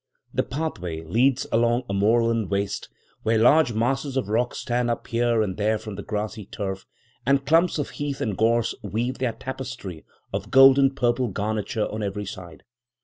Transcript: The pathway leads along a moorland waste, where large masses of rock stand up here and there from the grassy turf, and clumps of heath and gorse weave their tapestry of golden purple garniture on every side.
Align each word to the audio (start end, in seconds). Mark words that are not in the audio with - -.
The 0.33 0.41
pathway 0.41 1.03
leads 1.03 1.45
along 1.51 1.83
a 1.87 1.93
moorland 1.93 2.49
waste, 2.49 2.89
where 3.21 3.37
large 3.37 3.73
masses 3.73 4.17
of 4.17 4.29
rock 4.29 4.55
stand 4.55 4.89
up 4.89 5.05
here 5.05 5.43
and 5.43 5.57
there 5.57 5.77
from 5.77 5.93
the 5.93 6.01
grassy 6.01 6.47
turf, 6.47 6.87
and 7.23 7.45
clumps 7.45 7.77
of 7.77 7.91
heath 7.91 8.19
and 8.19 8.35
gorse 8.35 8.73
weave 8.81 9.19
their 9.19 9.33
tapestry 9.33 10.03
of 10.33 10.49
golden 10.49 10.95
purple 10.95 11.27
garniture 11.27 11.85
on 11.85 12.01
every 12.01 12.25
side. 12.25 12.63